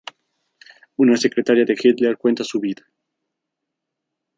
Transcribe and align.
Una 0.95 1.15
secretaria 1.15 1.63
de 1.63 1.73
Hitler 1.79 2.17
cuenta 2.17 2.43
su 2.43 2.59
vida". 2.59 2.81